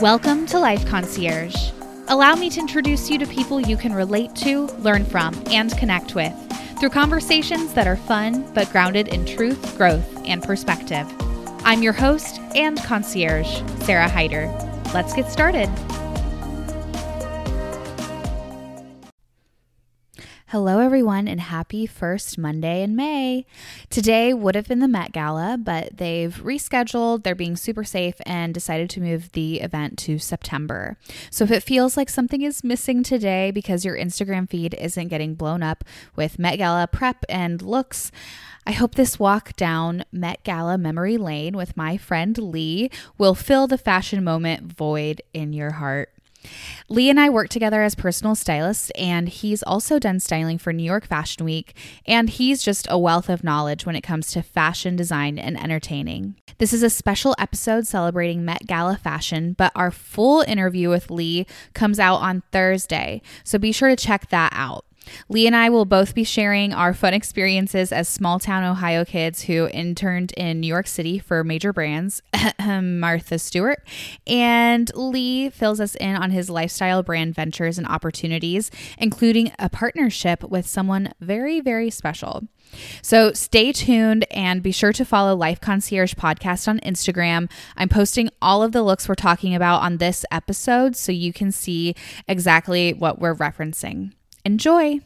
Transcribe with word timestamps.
Welcome 0.00 0.46
to 0.46 0.60
Life 0.60 0.86
Concierge. 0.86 1.72
Allow 2.06 2.36
me 2.36 2.50
to 2.50 2.60
introduce 2.60 3.10
you 3.10 3.18
to 3.18 3.26
people 3.26 3.60
you 3.60 3.76
can 3.76 3.92
relate 3.92 4.32
to, 4.36 4.66
learn 4.78 5.04
from, 5.04 5.34
and 5.50 5.76
connect 5.76 6.14
with 6.14 6.32
through 6.78 6.90
conversations 6.90 7.74
that 7.74 7.88
are 7.88 7.96
fun 7.96 8.48
but 8.54 8.70
grounded 8.70 9.08
in 9.08 9.26
truth, 9.26 9.76
growth, 9.76 10.06
and 10.24 10.40
perspective. 10.40 11.12
I'm 11.64 11.82
your 11.82 11.94
host 11.94 12.38
and 12.54 12.80
concierge, 12.84 13.60
Sarah 13.80 14.08
Hyder. 14.08 14.46
Let's 14.94 15.14
get 15.14 15.32
started. 15.32 15.68
Hello, 20.50 20.78
everyone, 20.78 21.28
and 21.28 21.42
happy 21.42 21.84
first 21.84 22.38
Monday 22.38 22.82
in 22.82 22.96
May. 22.96 23.44
Today 23.90 24.32
would 24.32 24.54
have 24.54 24.66
been 24.66 24.78
the 24.78 24.88
Met 24.88 25.12
Gala, 25.12 25.58
but 25.62 25.98
they've 25.98 26.34
rescheduled. 26.42 27.22
They're 27.22 27.34
being 27.34 27.54
super 27.54 27.84
safe 27.84 28.14
and 28.24 28.54
decided 28.54 28.88
to 28.88 29.02
move 29.02 29.32
the 29.32 29.60
event 29.60 29.98
to 29.98 30.18
September. 30.18 30.96
So 31.30 31.44
if 31.44 31.50
it 31.50 31.62
feels 31.62 31.98
like 31.98 32.08
something 32.08 32.40
is 32.40 32.64
missing 32.64 33.02
today 33.02 33.50
because 33.50 33.84
your 33.84 33.94
Instagram 33.94 34.48
feed 34.48 34.72
isn't 34.72 35.08
getting 35.08 35.34
blown 35.34 35.62
up 35.62 35.84
with 36.16 36.38
Met 36.38 36.56
Gala 36.56 36.86
prep 36.86 37.26
and 37.28 37.60
looks, 37.60 38.10
I 38.66 38.72
hope 38.72 38.94
this 38.94 39.18
walk 39.18 39.54
down 39.54 40.06
Met 40.10 40.42
Gala 40.44 40.78
memory 40.78 41.18
lane 41.18 41.58
with 41.58 41.76
my 41.76 41.98
friend 41.98 42.38
Lee 42.38 42.90
will 43.18 43.34
fill 43.34 43.66
the 43.66 43.76
fashion 43.76 44.24
moment 44.24 44.72
void 44.72 45.20
in 45.34 45.52
your 45.52 45.72
heart. 45.72 46.10
Lee 46.88 47.10
and 47.10 47.20
I 47.20 47.28
work 47.28 47.48
together 47.48 47.82
as 47.82 47.94
personal 47.94 48.34
stylists, 48.34 48.90
and 48.90 49.28
he's 49.28 49.62
also 49.62 49.98
done 49.98 50.20
styling 50.20 50.58
for 50.58 50.72
New 50.72 50.82
York 50.82 51.06
Fashion 51.06 51.44
Week, 51.44 51.74
and 52.06 52.30
he's 52.30 52.62
just 52.62 52.86
a 52.90 52.98
wealth 52.98 53.28
of 53.28 53.44
knowledge 53.44 53.84
when 53.84 53.96
it 53.96 54.02
comes 54.02 54.30
to 54.32 54.42
fashion 54.42 54.96
design 54.96 55.38
and 55.38 55.60
entertaining. 55.60 56.36
This 56.58 56.72
is 56.72 56.82
a 56.82 56.90
special 56.90 57.34
episode 57.38 57.86
celebrating 57.86 58.44
Met 58.44 58.66
Gala 58.66 58.96
fashion, 58.96 59.52
but 59.52 59.72
our 59.74 59.90
full 59.90 60.40
interview 60.42 60.88
with 60.88 61.10
Lee 61.10 61.46
comes 61.74 61.98
out 61.98 62.16
on 62.16 62.42
Thursday, 62.52 63.20
so 63.44 63.58
be 63.58 63.72
sure 63.72 63.88
to 63.88 63.96
check 63.96 64.30
that 64.30 64.52
out. 64.54 64.84
Lee 65.28 65.46
and 65.46 65.56
I 65.56 65.68
will 65.68 65.84
both 65.84 66.14
be 66.14 66.24
sharing 66.24 66.72
our 66.72 66.94
fun 66.94 67.14
experiences 67.14 67.92
as 67.92 68.08
small 68.08 68.38
town 68.38 68.64
Ohio 68.64 69.04
kids 69.04 69.42
who 69.42 69.68
interned 69.68 70.32
in 70.32 70.60
New 70.60 70.66
York 70.66 70.86
City 70.86 71.18
for 71.18 71.44
major 71.44 71.72
brands, 71.72 72.22
Martha 72.82 73.38
Stewart. 73.38 73.86
And 74.26 74.90
Lee 74.94 75.50
fills 75.50 75.80
us 75.80 75.94
in 75.96 76.16
on 76.16 76.30
his 76.30 76.50
lifestyle 76.50 77.02
brand 77.02 77.34
ventures 77.34 77.78
and 77.78 77.86
opportunities, 77.86 78.70
including 78.98 79.52
a 79.58 79.68
partnership 79.68 80.42
with 80.44 80.66
someone 80.66 81.12
very, 81.20 81.60
very 81.60 81.90
special. 81.90 82.44
So 83.02 83.32
stay 83.32 83.72
tuned 83.72 84.26
and 84.30 84.62
be 84.62 84.72
sure 84.72 84.92
to 84.92 85.04
follow 85.04 85.34
Life 85.34 85.60
Concierge 85.60 86.14
Podcast 86.14 86.68
on 86.68 86.80
Instagram. 86.80 87.50
I'm 87.76 87.88
posting 87.88 88.30
all 88.42 88.62
of 88.62 88.72
the 88.72 88.82
looks 88.82 89.08
we're 89.08 89.14
talking 89.14 89.54
about 89.54 89.82
on 89.82 89.98
this 89.98 90.24
episode 90.30 90.96
so 90.96 91.12
you 91.12 91.32
can 91.32 91.52
see 91.52 91.94
exactly 92.26 92.92
what 92.92 93.18
we're 93.20 93.34
referencing. 93.34 94.12
Enjoy! 94.48 95.00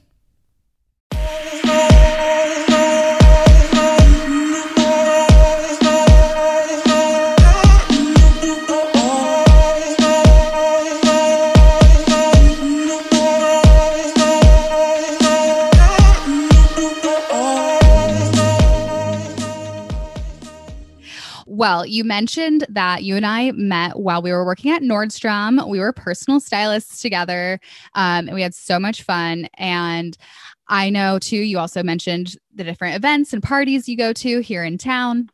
Well, 21.47 21.87
you 21.87 22.05
mentioned 22.05 22.67
that 22.69 23.03
you 23.03 23.17
and 23.17 23.27
I 23.27 23.53
met 23.53 23.99
while 23.99 24.23
we 24.23 24.33
were 24.33 24.45
working 24.45 24.71
at 24.71 24.83
Nordstrom. 24.83 25.69
We 25.69 25.81
were 25.81 25.93
personal 25.93 26.41
stylists 26.41 27.01
together, 27.01 27.61
um, 27.95 28.29
and 28.29 28.35
we 28.35 28.43
had 28.43 28.55
so 28.55 28.79
much 28.79 29.03
fun. 29.03 29.49
And 29.55 30.17
I 30.69 30.91
know 30.91 31.19
too, 31.19 31.37
you 31.37 31.59
also 31.59 31.83
mentioned 31.83 32.37
the 32.55 32.65
different 32.65 32.97
events 32.97 33.33
and 33.33 33.43
parties 33.43 33.89
you 33.89 33.97
go 33.97 34.13
to 34.13 34.41
here 34.41 34.65
in 34.65 34.79
town. 34.79 35.29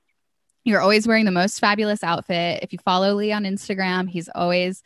You're 0.64 0.80
always 0.80 1.06
wearing 1.06 1.24
the 1.24 1.30
most 1.30 1.60
fabulous 1.60 2.02
outfit. 2.02 2.60
If 2.62 2.72
you 2.72 2.78
follow 2.84 3.14
Lee 3.14 3.32
on 3.32 3.44
Instagram, 3.44 4.08
he's 4.08 4.28
always 4.34 4.82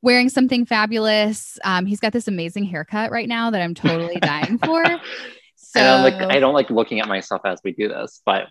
wearing 0.00 0.28
something 0.28 0.66
fabulous. 0.66 1.58
Um, 1.64 1.86
he's 1.86 2.00
got 2.00 2.12
this 2.12 2.26
amazing 2.26 2.64
haircut 2.64 3.10
right 3.10 3.28
now 3.28 3.50
that 3.50 3.62
I'm 3.62 3.74
totally 3.74 4.16
dying 4.20 4.58
for. 4.58 4.84
So, 5.54 5.80
I 5.80 5.84
don't 5.84 6.02
like 6.02 6.36
I 6.36 6.40
don't 6.40 6.54
like 6.54 6.70
looking 6.70 7.00
at 7.00 7.08
myself 7.08 7.42
as 7.44 7.60
we 7.64 7.72
do 7.72 7.88
this, 7.88 8.20
but 8.26 8.48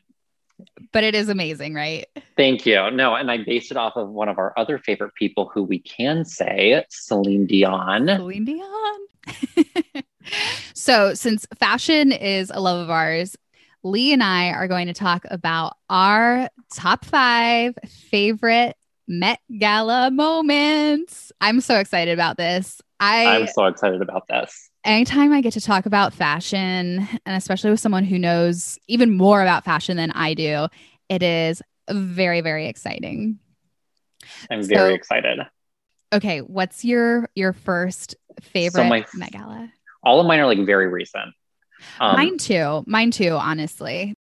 but 0.91 1.03
it 1.03 1.16
is 1.16 1.29
amazing, 1.29 1.73
right? 1.73 2.05
Thank 2.38 2.66
you. 2.66 2.89
No, 2.91 3.16
and 3.16 3.29
I 3.29 3.38
based 3.44 3.72
it 3.72 3.77
off 3.77 3.95
of 3.95 4.09
one 4.09 4.29
of 4.29 4.38
our 4.38 4.53
other 4.57 4.77
favorite 4.77 5.13
people 5.16 5.49
who 5.53 5.63
we 5.63 5.79
can 5.79 6.25
say, 6.25 6.83
Celine 6.89 7.45
Dion. 7.45 8.07
Celine 8.07 8.45
Dion. 8.45 10.03
so, 10.73 11.13
since 11.13 11.45
fashion 11.59 12.11
is 12.11 12.51
a 12.53 12.59
love 12.59 12.79
of 12.79 12.89
ours, 12.89 13.35
Lee 13.83 14.13
and 14.13 14.23
I 14.23 14.49
are 14.51 14.67
going 14.67 14.88
to 14.88 14.94
talk 14.94 15.25
about 15.29 15.77
our 15.89 16.49
top 16.73 17.05
five 17.05 17.75
favorite 17.88 18.75
Met 19.07 19.39
Gala 19.57 20.11
moments. 20.11 21.31
I'm 21.41 21.61
so 21.61 21.79
excited 21.79 22.13
about 22.13 22.38
this. 22.38 22.81
I, 22.99 23.25
I'm 23.25 23.47
so 23.47 23.66
excited 23.66 24.01
about 24.01 24.28
this 24.28 24.71
anytime 24.84 25.31
I 25.34 25.42
get 25.42 25.53
to 25.53 25.62
talk 25.62 25.86
about 25.86 26.14
fashion, 26.14 27.08
and 27.25 27.38
especially 27.38 27.72
with 27.72 27.80
someone 27.80 28.03
who 28.03 28.18
knows 28.18 28.78
even 28.88 29.16
more 29.16 29.42
about 29.42 29.66
fashion 29.66 29.97
than 29.97 30.12
I 30.12 30.34
do, 30.34 30.68
it 31.09 31.24
is 31.24 31.62
very, 31.90 32.42
very 32.42 32.68
exciting. 32.68 33.40
I'm 34.50 34.64
very 34.64 34.91
so, 34.91 34.96
excited. 34.96 35.40
Okay, 36.14 36.40
what's 36.40 36.84
your 36.84 37.30
your 37.36 37.53
first 37.53 38.16
favorite 38.41 38.84
so 38.84 38.90
my, 38.90 39.06
Met 39.14 39.31
Gala? 39.31 39.72
All 40.03 40.20
of 40.20 40.28
mine 40.28 40.40
are 40.40 40.46
like 40.46 40.66
very 40.66 40.88
recent. 40.88 41.34
Um, 42.00 42.16
mine 42.16 42.38
too. 42.38 42.84
Mine 42.86 43.12
too, 43.12 43.31
honestly. 43.31 44.14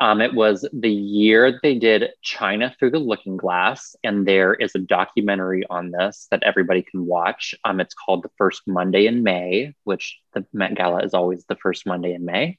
Um, 0.00 0.20
it 0.20 0.32
was 0.32 0.68
the 0.72 0.90
year 0.90 1.58
they 1.62 1.76
did 1.76 2.10
China 2.22 2.74
Through 2.78 2.92
the 2.92 3.00
Looking 3.00 3.36
Glass, 3.36 3.96
and 4.04 4.26
there 4.26 4.54
is 4.54 4.74
a 4.74 4.78
documentary 4.78 5.64
on 5.68 5.90
this 5.90 6.28
that 6.30 6.44
everybody 6.44 6.82
can 6.82 7.04
watch. 7.04 7.54
Um, 7.64 7.80
it's 7.80 7.94
called 7.94 8.22
The 8.22 8.30
First 8.38 8.62
Monday 8.66 9.06
in 9.06 9.24
May, 9.24 9.74
which 9.84 10.20
the 10.34 10.46
Met 10.52 10.76
Gala 10.76 11.02
is 11.02 11.14
always 11.14 11.44
the 11.46 11.56
first 11.56 11.84
Monday 11.84 12.14
in 12.14 12.24
May. 12.24 12.58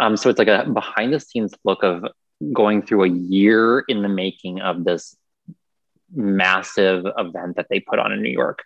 Um, 0.00 0.16
so 0.16 0.30
it's 0.30 0.38
like 0.38 0.48
a 0.48 0.64
behind 0.68 1.12
the 1.12 1.20
scenes 1.20 1.52
look 1.64 1.82
of 1.82 2.06
going 2.52 2.82
through 2.82 3.04
a 3.04 3.08
year 3.08 3.84
in 3.86 4.02
the 4.02 4.08
making 4.08 4.60
of 4.60 4.84
this 4.84 5.16
massive 6.14 7.06
event 7.18 7.56
that 7.56 7.66
they 7.68 7.80
put 7.80 7.98
on 7.98 8.12
in 8.12 8.22
New 8.22 8.30
York. 8.32 8.64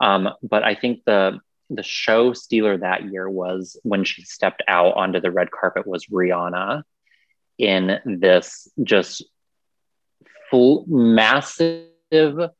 Um, 0.00 0.30
but 0.42 0.64
I 0.64 0.74
think 0.74 1.02
the 1.06 1.38
the 1.68 1.82
show 1.82 2.32
stealer 2.32 2.78
that 2.78 3.04
year 3.10 3.28
was 3.28 3.76
when 3.82 4.04
she 4.04 4.22
stepped 4.22 4.62
out 4.68 4.94
onto 4.94 5.20
the 5.20 5.32
red 5.32 5.50
carpet 5.50 5.84
was 5.84 6.06
Rihanna 6.06 6.84
in 7.58 7.98
this 8.04 8.68
just 8.82 9.24
full 10.50 10.84
massive 10.86 12.50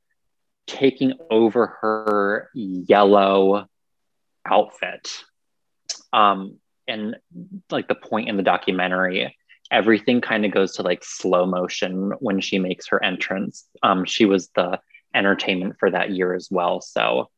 taking 0.67 1.15
over 1.31 1.79
her 1.81 2.51
yellow 2.55 3.67
outfit. 4.45 5.25
Um, 6.13 6.59
and 6.89 7.17
like 7.71 7.89
the 7.89 7.95
point 7.95 8.29
in 8.29 8.37
the 8.37 8.43
documentary, 8.43 9.37
everything 9.71 10.21
kind 10.21 10.45
of 10.45 10.53
goes 10.53 10.75
to 10.75 10.83
like 10.83 11.05
slow 11.05 11.47
motion 11.47 12.13
when 12.21 12.41
she 12.41 12.59
makes 12.59 12.89
her 12.89 13.03
entrance. 13.03 13.67
Um, 13.83 14.05
she 14.05 14.25
was 14.25 14.49
the 14.55 14.81
entertainment 15.15 15.77
for 15.79 15.91
that 15.91 16.11
year 16.11 16.35
as 16.35 16.49
well. 16.51 16.81
So 16.81 17.31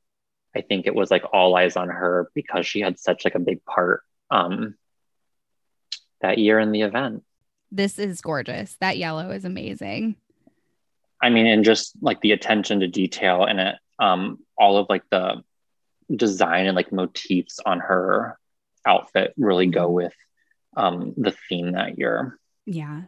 I 0.55 0.63
think 0.63 0.87
it 0.87 0.95
was 0.95 1.11
like 1.11 1.25
all 1.33 1.57
eyes 1.57 1.77
on 1.77 1.89
her 1.89 2.31
because 2.35 2.67
she 2.67 2.81
had 2.81 2.99
such 2.99 3.25
like 3.25 3.35
a 3.35 3.41
big 3.41 3.65
part 3.65 4.03
um, 4.31 4.75
that 6.21 6.39
year 6.39 6.59
in 6.59 6.73
the 6.73 6.83
event. 6.83 7.25
This 7.71 7.99
is 7.99 8.21
gorgeous. 8.21 8.77
That 8.81 8.99
yellow 8.99 9.31
is 9.31 9.45
amazing. 9.45 10.17
I 11.21 11.31
mean, 11.31 11.47
and 11.47 11.65
just 11.65 11.93
like 12.01 12.21
the 12.21 12.33
attention 12.33 12.81
to 12.81 12.89
detail 12.89 13.45
and 13.45 13.61
it, 13.61 13.75
um, 13.99 14.39
all 14.57 14.77
of 14.77 14.87
like 14.89 15.03
the 15.11 15.43
design 16.15 16.67
and 16.67 16.77
like 16.77 16.93
motifs 16.93 17.59
on 17.65 17.81
her 17.81 18.39
outfit 18.87 19.35
really 19.37 19.67
go 19.67 19.91
with 19.91 20.15
um, 20.77 21.15
the 21.17 21.35
theme 21.49 21.73
that 21.73 21.99
year. 21.99 22.39
Yeah. 22.65 23.03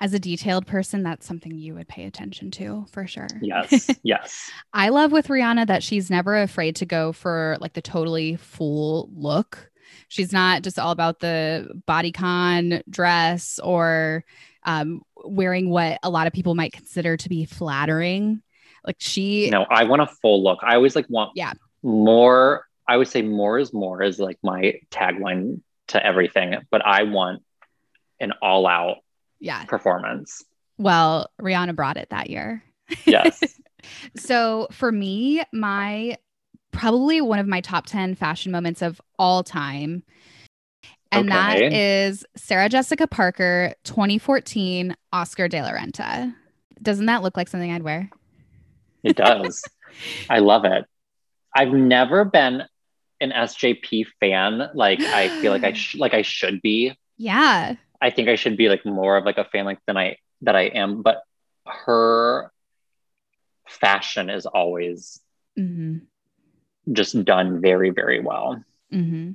As 0.00 0.14
a 0.14 0.18
detailed 0.18 0.66
person, 0.66 1.02
that's 1.02 1.26
something 1.26 1.56
you 1.56 1.74
would 1.74 1.86
pay 1.86 2.04
attention 2.04 2.50
to 2.52 2.86
for 2.90 3.06
sure. 3.06 3.28
Yes. 3.40 3.90
Yes. 4.02 4.50
I 4.72 4.88
love 4.88 5.12
with 5.12 5.28
Rihanna 5.28 5.66
that 5.66 5.82
she's 5.82 6.10
never 6.10 6.40
afraid 6.40 6.76
to 6.76 6.86
go 6.86 7.12
for 7.12 7.58
like 7.60 7.74
the 7.74 7.82
totally 7.82 8.36
full 8.36 9.10
look 9.14 9.69
She's 10.08 10.32
not 10.32 10.62
just 10.62 10.78
all 10.78 10.90
about 10.90 11.20
the 11.20 11.80
bodycon 11.86 12.82
dress 12.88 13.58
or 13.62 14.24
um, 14.64 15.02
wearing 15.24 15.70
what 15.70 15.98
a 16.02 16.10
lot 16.10 16.26
of 16.26 16.32
people 16.32 16.54
might 16.54 16.72
consider 16.72 17.16
to 17.16 17.28
be 17.28 17.44
flattering. 17.44 18.42
Like 18.84 18.96
she, 18.98 19.50
no, 19.50 19.64
I 19.68 19.84
want 19.84 20.02
a 20.02 20.06
full 20.06 20.42
look. 20.42 20.60
I 20.62 20.74
always 20.74 20.96
like 20.96 21.06
want 21.08 21.32
yeah 21.34 21.52
more. 21.82 22.66
I 22.88 22.96
would 22.96 23.08
say 23.08 23.22
more 23.22 23.58
is 23.58 23.72
more 23.72 24.02
is 24.02 24.18
like 24.18 24.38
my 24.42 24.80
tagline 24.90 25.60
to 25.88 26.04
everything, 26.04 26.56
but 26.70 26.84
I 26.84 27.04
want 27.04 27.42
an 28.18 28.32
all 28.42 28.66
out 28.66 28.98
yeah 29.38 29.64
performance. 29.64 30.44
Well, 30.78 31.30
Rihanna 31.40 31.76
brought 31.76 31.98
it 31.98 32.08
that 32.10 32.30
year. 32.30 32.62
Yes. 33.04 33.42
So 34.16 34.68
for 34.72 34.92
me, 34.92 35.42
my 35.52 36.16
probably 36.70 37.20
one 37.20 37.38
of 37.38 37.46
my 37.46 37.60
top 37.60 37.86
10 37.86 38.14
fashion 38.14 38.52
moments 38.52 38.82
of 38.82 39.00
all 39.18 39.42
time. 39.42 40.02
And 41.12 41.28
that 41.30 41.56
Okay. 41.56 41.76
is 42.06 42.24
Sarah 42.36 42.68
Jessica 42.68 43.06
Parker 43.06 43.74
2014 43.84 44.96
Oscar 45.12 45.48
de 45.48 45.60
la 45.60 45.70
Renta. 45.70 46.34
Doesn't 46.80 47.06
that 47.06 47.22
look 47.22 47.36
like 47.36 47.48
something 47.48 47.70
I'd 47.72 47.82
wear? 47.82 48.10
It 49.02 49.16
does. 49.16 49.62
I 50.30 50.38
love 50.38 50.64
it. 50.64 50.84
I've 51.54 51.72
never 51.72 52.24
been 52.24 52.62
an 53.20 53.32
SJP 53.32 54.06
fan. 54.20 54.70
Like 54.74 55.00
I 55.12 55.28
feel 55.40 55.52
like 55.52 55.64
I 55.64 55.72
sh- 55.74 55.96
like 55.96 56.14
I 56.14 56.22
should 56.22 56.62
be. 56.62 56.96
Yeah. 57.18 57.74
I 58.00 58.10
think 58.10 58.28
I 58.28 58.36
should 58.36 58.56
be 58.56 58.68
like 58.68 58.86
more 58.86 59.16
of 59.16 59.24
like 59.24 59.36
a 59.38 59.44
fan 59.44 59.64
like 59.64 59.78
than 59.86 59.96
I 59.96 60.16
that 60.42 60.54
I 60.56 60.62
am. 60.66 61.02
But 61.02 61.22
her 61.66 62.50
fashion 63.68 64.30
is 64.30 64.46
always 64.46 65.20
hmm 65.56 65.98
just 66.92 67.24
done 67.24 67.60
very 67.60 67.90
very 67.90 68.20
well. 68.20 68.62
hmm 68.90 69.32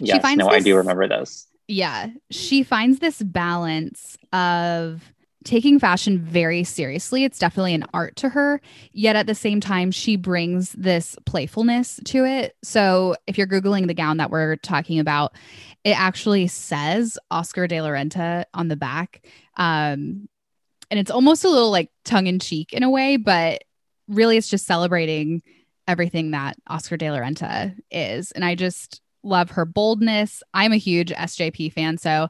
Yes, 0.00 0.22
finds 0.22 0.38
no, 0.38 0.48
I 0.48 0.60
do 0.60 0.76
remember 0.76 1.06
this. 1.06 1.46
Yeah. 1.68 2.08
She 2.30 2.62
finds 2.62 2.98
this 3.00 3.22
balance 3.22 4.16
of 4.32 5.12
taking 5.44 5.78
fashion 5.78 6.18
very 6.18 6.64
seriously. 6.64 7.24
It's 7.24 7.38
definitely 7.38 7.74
an 7.74 7.84
art 7.94 8.16
to 8.16 8.28
her. 8.28 8.60
Yet 8.92 9.16
at 9.16 9.26
the 9.26 9.34
same 9.34 9.60
time, 9.60 9.90
she 9.92 10.16
brings 10.16 10.72
this 10.72 11.16
playfulness 11.24 12.00
to 12.06 12.24
it. 12.24 12.56
So 12.62 13.16
if 13.26 13.38
you're 13.38 13.46
Googling 13.46 13.86
the 13.86 13.94
gown 13.94 14.16
that 14.16 14.30
we're 14.30 14.56
talking 14.56 14.98
about, 14.98 15.34
it 15.84 15.98
actually 15.98 16.48
says 16.48 17.16
Oscar 17.30 17.68
de 17.68 17.80
la 17.80 17.88
Renta 17.88 18.44
on 18.54 18.68
the 18.68 18.76
back. 18.76 19.24
Um, 19.56 20.28
and 20.90 21.00
it's 21.00 21.10
almost 21.10 21.44
a 21.44 21.48
little 21.48 21.70
like 21.70 21.90
tongue 22.04 22.26
in 22.26 22.40
cheek 22.40 22.72
in 22.72 22.82
a 22.82 22.90
way, 22.90 23.16
but 23.16 23.62
really 24.08 24.36
it's 24.36 24.48
just 24.48 24.66
celebrating 24.66 25.42
everything 25.88 26.32
that 26.32 26.56
Oscar 26.66 26.96
de 26.96 27.10
la 27.10 27.18
Renta 27.18 27.74
is. 27.90 28.32
And 28.32 28.44
I 28.44 28.54
just 28.54 29.00
love 29.26 29.50
her 29.50 29.64
boldness. 29.64 30.42
I'm 30.54 30.72
a 30.72 30.76
huge 30.76 31.10
SJP 31.10 31.72
fan, 31.72 31.98
so 31.98 32.28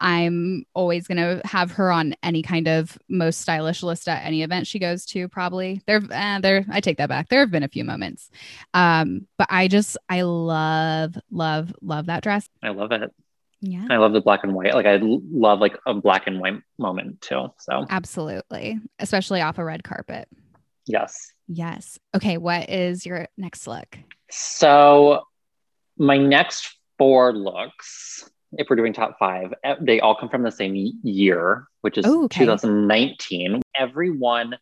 I'm 0.00 0.64
always 0.74 1.06
going 1.06 1.18
to 1.18 1.46
have 1.46 1.72
her 1.72 1.92
on 1.92 2.14
any 2.22 2.42
kind 2.42 2.66
of 2.66 2.98
most 3.08 3.40
stylish 3.40 3.82
list 3.82 4.08
at 4.08 4.24
any 4.24 4.42
event 4.42 4.66
she 4.66 4.78
goes 4.78 5.04
to. 5.06 5.28
Probably 5.28 5.82
there, 5.86 6.00
eh, 6.10 6.40
there. 6.40 6.64
I 6.70 6.80
take 6.80 6.98
that 6.98 7.08
back. 7.08 7.28
There 7.28 7.40
have 7.40 7.50
been 7.50 7.62
a 7.62 7.68
few 7.68 7.84
moments, 7.84 8.30
um, 8.74 9.26
but 9.36 9.48
I 9.50 9.68
just 9.68 9.96
I 10.08 10.22
love, 10.22 11.16
love, 11.30 11.74
love 11.82 12.06
that 12.06 12.22
dress. 12.22 12.48
I 12.62 12.70
love 12.70 12.92
it. 12.92 13.12
Yeah, 13.60 13.86
I 13.90 13.96
love 13.96 14.12
the 14.12 14.20
black 14.20 14.44
and 14.44 14.54
white. 14.54 14.72
Like 14.72 14.86
I 14.86 15.00
love 15.02 15.58
like 15.58 15.76
a 15.84 15.92
black 15.92 16.28
and 16.28 16.40
white 16.40 16.62
moment 16.78 17.20
too. 17.20 17.48
So 17.58 17.86
absolutely, 17.90 18.78
especially 19.00 19.40
off 19.40 19.58
a 19.58 19.64
red 19.64 19.82
carpet. 19.82 20.28
Yes. 20.88 21.32
Yes. 21.46 21.98
Okay. 22.14 22.36
What 22.38 22.68
is 22.68 23.06
your 23.06 23.28
next 23.36 23.66
look? 23.66 23.98
So 24.30 25.22
my 25.96 26.18
next 26.18 26.76
four 26.98 27.32
looks, 27.32 28.28
if 28.52 28.66
we're 28.68 28.76
doing 28.76 28.92
top 28.92 29.16
five, 29.18 29.52
eh, 29.64 29.76
they 29.80 30.00
all 30.00 30.14
come 30.14 30.28
from 30.28 30.42
the 30.42 30.50
same 30.50 30.74
year, 31.02 31.66
which 31.82 31.96
is 31.98 32.04
Oh, 32.06 32.24
okay. 32.24 32.40
2019. 32.44 33.62
Everyone 33.74 34.56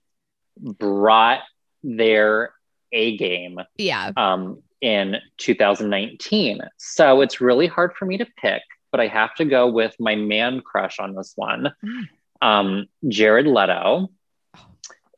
brought 0.58 1.40
their 1.82 2.52
A 2.92 3.16
game 3.16 3.58
Yeah. 3.78 4.12
um, 4.16 4.62
in 4.80 5.16
2019. 5.38 6.60
So 6.78 7.20
it's 7.20 7.40
really 7.40 7.66
hard 7.66 7.94
for 7.94 8.06
me 8.06 8.18
to 8.18 8.26
pick, 8.40 8.62
but 8.92 9.00
I 9.00 9.08
have 9.08 9.34
to 9.36 9.44
go 9.44 9.68
with 9.68 9.94
my 9.98 10.14
man 10.14 10.60
crush 10.60 10.98
on 10.98 11.14
this 11.14 11.32
one, 11.36 11.72
Mm. 11.84 12.02
um, 12.42 12.86
Jared 13.08 13.46
Leto. 13.46 14.08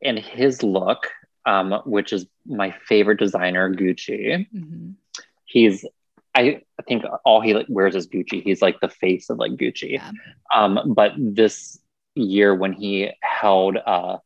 And 0.02 0.18
his 0.18 0.62
look, 0.62 1.08
um, 1.46 1.72
which 1.84 2.12
is 2.12 2.26
my 2.46 2.70
favorite 2.86 3.18
designer, 3.18 3.72
Gucci. 3.74 4.46
Mhm. 4.54 4.94
He's, 5.44 5.84
I 6.34 6.62
think 6.86 7.04
all 7.24 7.40
he 7.40 7.54
like, 7.54 7.66
wears 7.68 7.94
is 7.94 8.06
Gucci. 8.06 8.42
He's 8.42 8.60
like 8.62 8.80
the 8.80 8.88
face 8.88 9.30
of 9.30 9.38
like 9.38 9.52
Gucci. 9.52 9.92
Yeah. 9.92 10.12
Um, 10.54 10.92
but 10.94 11.12
this 11.16 11.78
year 12.14 12.54
when 12.54 12.72
he 12.72 13.10
held 13.22 13.76
a 13.76 14.18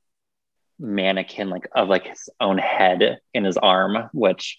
mannequin 0.78 1.48
like 1.48 1.68
of 1.74 1.88
like 1.88 2.06
his 2.06 2.28
own 2.40 2.58
head 2.58 3.18
in 3.32 3.44
his 3.44 3.56
arm, 3.56 4.10
which 4.12 4.58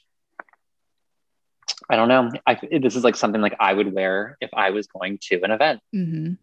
I 1.90 1.96
don't 1.98 2.08
know. 2.08 2.32
I 2.48 2.58
this 2.80 2.96
is 2.96 3.04
like 3.04 3.16
something 3.16 3.42
like 3.42 3.56
I 3.60 3.74
would 3.74 3.94
wear 3.94 4.38
if 4.40 4.50
I 4.54 4.70
was 4.70 4.88
going 4.88 5.20
to 5.24 5.42
an 5.44 5.52
event. 5.52 5.82
Mm-hmm. 5.94 6.34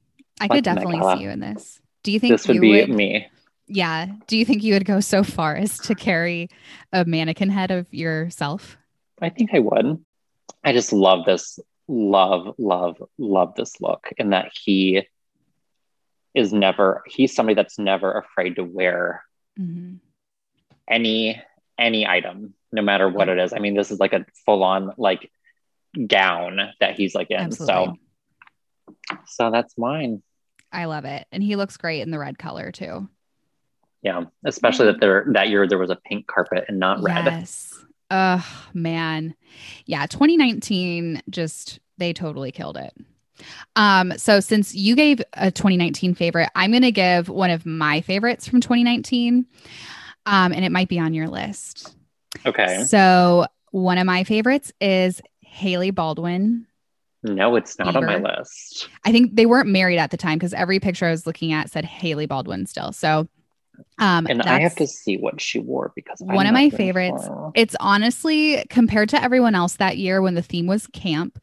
I 0.40 0.44
Like 0.44 0.50
could 0.50 0.64
definitely 0.64 1.00
see 1.16 1.22
you 1.22 1.30
in 1.30 1.40
this. 1.40 1.80
Do 2.02 2.12
you 2.12 2.20
think 2.20 2.32
This 2.32 2.46
would 2.46 2.56
you 2.56 2.60
be 2.60 2.80
would? 2.80 2.90
me. 2.90 3.28
Yeah. 3.72 4.06
Do 4.26 4.36
you 4.36 4.44
think 4.44 4.64
you 4.64 4.74
would 4.74 4.84
go 4.84 4.98
so 4.98 5.22
far 5.22 5.54
as 5.54 5.78
to 5.80 5.94
carry 5.94 6.48
a 6.92 7.04
mannequin 7.04 7.50
head 7.50 7.70
of 7.70 7.86
yourself? 7.94 8.76
I 9.22 9.28
think 9.28 9.50
I 9.54 9.60
would. 9.60 10.04
I 10.64 10.72
just 10.72 10.92
love 10.92 11.24
this, 11.24 11.60
love, 11.86 12.54
love, 12.58 13.00
love 13.16 13.54
this 13.54 13.80
look, 13.80 14.08
and 14.18 14.32
that 14.32 14.50
he 14.52 15.06
is 16.34 16.52
never. 16.52 17.02
He's 17.06 17.34
somebody 17.34 17.54
that's 17.54 17.78
never 17.78 18.12
afraid 18.18 18.56
to 18.56 18.64
wear 18.64 19.24
Mhm. 19.58 20.00
any 20.88 21.40
any 21.78 22.06
item, 22.06 22.54
no 22.72 22.82
matter 22.82 23.08
what 23.08 23.28
it 23.28 23.38
is. 23.38 23.52
I 23.52 23.58
mean, 23.60 23.74
this 23.74 23.90
is 23.90 24.00
like 24.00 24.12
a 24.12 24.26
full 24.44 24.62
on 24.64 24.92
like 24.98 25.30
gown 26.06 26.60
that 26.80 26.94
he's 26.96 27.14
like 27.14 27.30
in. 27.30 27.40
Absolutely. 27.40 28.00
So, 29.08 29.16
so 29.26 29.50
that's 29.50 29.78
mine. 29.78 30.22
I 30.72 30.84
love 30.86 31.04
it. 31.04 31.26
And 31.32 31.42
he 31.42 31.56
looks 31.56 31.76
great 31.78 32.00
in 32.02 32.10
the 32.10 32.18
red 32.18 32.38
color 32.38 32.70
too. 32.70 33.08
Yeah, 34.02 34.24
especially 34.44 34.86
that 34.86 35.00
there 35.00 35.26
that 35.32 35.50
year 35.50 35.66
there 35.68 35.78
was 35.78 35.90
a 35.90 35.96
pink 35.96 36.26
carpet 36.26 36.64
and 36.68 36.78
not 36.78 37.02
red. 37.02 37.26
Yes. 37.26 37.74
Oh 38.10 38.66
man. 38.72 39.34
Yeah, 39.86 40.06
2019 40.06 41.22
just 41.28 41.80
they 41.98 42.12
totally 42.12 42.50
killed 42.50 42.76
it. 42.76 42.94
Um 43.76 44.16
so 44.16 44.40
since 44.40 44.74
you 44.74 44.96
gave 44.96 45.20
a 45.34 45.50
2019 45.50 46.14
favorite, 46.14 46.48
I'm 46.54 46.70
going 46.70 46.82
to 46.82 46.92
give 46.92 47.28
one 47.28 47.50
of 47.50 47.66
my 47.66 48.00
favorites 48.00 48.48
from 48.48 48.60
2019. 48.60 49.46
Um 50.26 50.52
and 50.52 50.64
it 50.64 50.72
might 50.72 50.88
be 50.88 50.98
on 50.98 51.14
your 51.14 51.28
list. 51.28 51.94
Okay. 52.46 52.84
So 52.84 53.46
one 53.70 53.98
of 53.98 54.06
my 54.06 54.24
favorites 54.24 54.72
is 54.80 55.20
Hailey 55.42 55.90
Baldwin. 55.90 56.66
No, 57.22 57.54
it's 57.56 57.78
not 57.78 57.96
on 57.96 58.06
my 58.06 58.16
list. 58.16 58.88
I 59.04 59.12
think 59.12 59.36
they 59.36 59.44
weren't 59.44 59.68
married 59.68 59.98
at 59.98 60.10
the 60.10 60.16
time 60.16 60.38
because 60.38 60.54
every 60.54 60.80
picture 60.80 61.04
I 61.04 61.10
was 61.10 61.26
looking 61.26 61.52
at 61.52 61.70
said 61.70 61.84
Hailey 61.84 62.24
Baldwin 62.24 62.64
still. 62.64 62.92
So 62.92 63.28
um 63.98 64.26
And 64.28 64.42
I 64.42 64.60
have 64.60 64.74
to 64.76 64.86
see 64.86 65.16
what 65.16 65.40
she 65.40 65.58
wore 65.58 65.92
because 65.94 66.20
I'm 66.20 66.34
One 66.34 66.46
of 66.46 66.52
my 66.52 66.70
favorites. 66.70 67.24
sure. 67.24 67.52
it's 67.54 67.76
honestly 67.80 68.64
compared 68.70 69.08
to 69.10 69.22
everyone 69.22 69.54
else 69.54 69.76
that 69.76 69.96
year 69.98 70.20
when 70.22 70.34
the 70.34 70.42
theme 70.42 70.66
was 70.66 70.86
camp 70.88 71.38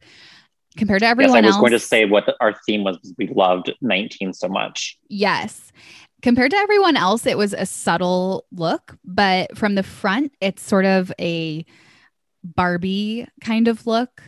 compared 0.76 1.00
to 1.00 1.06
Yes, 1.06 1.10
everyone 1.12 1.44
I 1.44 1.46
was 1.48 1.54
else 1.56 1.60
going 1.60 1.72
to 1.72 1.78
say 1.80 2.04
what 2.04 2.26
the, 2.26 2.36
our 2.40 2.54
theme 2.66 2.84
was. 2.84 2.98
We 3.18 3.26
loved 3.28 3.72
19 3.80 4.32
so 4.32 4.48
much. 4.48 4.96
yes 5.08 5.72
compared 6.20 6.50
to 6.50 6.56
everyone 6.56 6.96
else 6.96 7.26
it 7.26 7.38
was 7.38 7.52
a 7.52 7.64
subtle 7.66 8.44
look 8.50 8.96
but 9.04 9.56
from 9.56 9.76
the 9.76 9.82
front 9.84 10.32
it's 10.40 10.62
sort 10.62 10.84
of 10.84 11.12
a 11.20 11.64
barbie 12.42 13.26
kind 13.40 13.68
of 13.68 13.86
look 13.86 14.22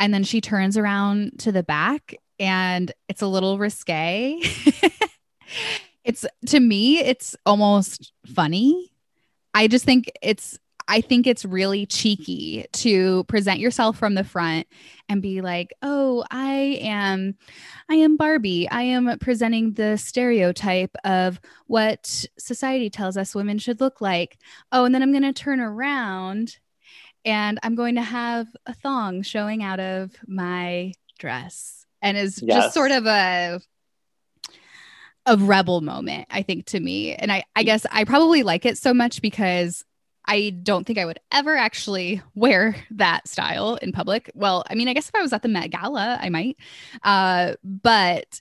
and 0.00 0.12
then 0.12 0.24
she 0.24 0.40
turns 0.42 0.76
around 0.76 1.38
to 1.38 1.50
the 1.52 1.62
back 1.62 2.14
and 2.38 2.92
it's 3.08 3.22
a 3.22 3.26
little 3.26 3.56
risque 3.58 4.40
it's 6.04 6.24
to 6.46 6.60
me 6.60 6.98
it's 6.98 7.36
almost 7.46 8.12
funny. 8.26 8.92
I 9.54 9.68
just 9.68 9.84
think 9.84 10.10
it's 10.22 10.58
i 10.88 11.00
think 11.00 11.28
it's 11.28 11.44
really 11.44 11.86
cheeky 11.86 12.66
to 12.72 13.22
present 13.24 13.60
yourself 13.60 13.96
from 13.96 14.14
the 14.14 14.24
front 14.24 14.66
and 15.08 15.22
be 15.22 15.40
like 15.40 15.72
oh 15.80 16.24
i 16.32 16.76
am 16.80 17.36
i 17.88 17.94
am 17.94 18.16
barbie. 18.16 18.68
I 18.68 18.82
am 18.82 19.16
presenting 19.20 19.74
the 19.74 19.96
stereotype 19.96 20.90
of 21.04 21.40
what 21.68 22.26
society 22.36 22.90
tells 22.90 23.16
us 23.16 23.32
women 23.32 23.58
should 23.58 23.80
look 23.80 24.00
like. 24.00 24.38
Oh 24.72 24.84
and 24.84 24.92
then 24.92 25.02
i'm 25.04 25.12
going 25.12 25.22
to 25.22 25.32
turn 25.32 25.60
around 25.60 26.58
and 27.24 27.60
i'm 27.62 27.76
going 27.76 27.94
to 27.94 28.02
have 28.02 28.48
a 28.66 28.74
thong 28.74 29.22
showing 29.22 29.62
out 29.62 29.78
of 29.78 30.16
my 30.26 30.94
dress. 31.18 31.86
And 32.02 32.16
is 32.16 32.42
Yes. 32.42 32.64
just 32.64 32.74
sort 32.74 32.90
of 32.90 33.06
a 33.06 33.60
a 35.26 35.36
rebel 35.36 35.80
moment 35.80 36.26
i 36.30 36.42
think 36.42 36.66
to 36.66 36.80
me. 36.80 37.14
And 37.14 37.30
i 37.32 37.44
i 37.56 37.62
guess 37.62 37.86
i 37.90 38.04
probably 38.04 38.42
like 38.42 38.66
it 38.66 38.78
so 38.78 38.92
much 38.92 39.22
because 39.22 39.84
i 40.26 40.50
don't 40.62 40.86
think 40.86 40.98
i 40.98 41.04
would 41.04 41.20
ever 41.30 41.56
actually 41.56 42.22
wear 42.34 42.76
that 42.92 43.28
style 43.28 43.76
in 43.76 43.92
public. 43.92 44.30
Well 44.34 44.64
i 44.68 44.74
mean 44.74 44.88
i 44.88 44.94
guess 44.94 45.08
if 45.08 45.14
i 45.14 45.22
was 45.22 45.32
at 45.32 45.42
the 45.42 45.48
met 45.48 45.70
gala 45.70 46.18
i 46.20 46.28
might. 46.28 46.56
Uh 47.02 47.54
but 47.62 48.40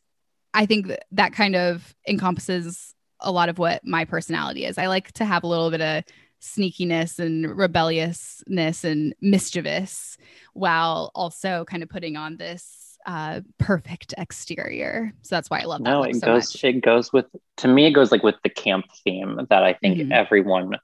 i 0.53 0.65
think 0.65 0.87
that, 0.87 1.05
that 1.11 1.33
kind 1.33 1.55
of 1.55 1.95
encompasses 2.07 2.95
a 3.21 3.31
lot 3.31 3.49
of 3.49 3.59
what 3.59 3.85
my 3.85 4.05
personality 4.05 4.65
is. 4.65 4.77
I 4.77 4.87
like 4.87 5.11
to 5.13 5.25
have 5.25 5.43
a 5.43 5.47
little 5.47 5.69
bit 5.69 5.81
of 5.81 6.03
sneakiness 6.41 7.19
and 7.19 7.55
rebelliousness 7.55 8.83
and 8.83 9.13
mischievous 9.21 10.17
while 10.53 11.11
also 11.13 11.65
kind 11.65 11.83
of 11.83 11.89
putting 11.89 12.17
on 12.17 12.37
this 12.37 12.80
uh 13.05 13.41
perfect 13.57 14.13
exterior 14.17 15.11
so 15.23 15.35
that's 15.35 15.49
why 15.49 15.59
i 15.59 15.63
love 15.63 15.83
that 15.83 15.89
No, 15.89 16.03
it 16.03 16.15
so 16.15 16.25
goes 16.27 16.53
much. 16.55 16.63
it 16.63 16.81
goes 16.81 17.11
with 17.11 17.25
to 17.57 17.67
me 17.67 17.85
it 17.87 17.91
goes 17.91 18.11
like 18.11 18.23
with 18.23 18.35
the 18.43 18.49
camp 18.49 18.85
theme 19.03 19.47
that 19.49 19.63
I 19.63 19.73
think 19.73 19.97
Mhm. 19.97 20.11
everyone 20.11 20.77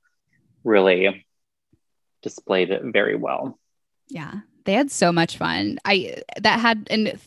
really 0.63 1.25
displayed 2.21 2.71
it 2.71 2.81
very 2.83 3.15
well. 3.15 3.57
Yeah. 4.09 4.33
They 4.65 4.73
had 4.73 4.91
so 4.91 5.11
much 5.11 5.37
fun. 5.37 5.77
I 5.85 6.17
that 6.41 6.59
had 6.59 6.87
and 6.89 7.19